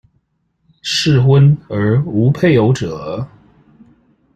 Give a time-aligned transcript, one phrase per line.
[0.81, 3.29] 適婚而無配偶者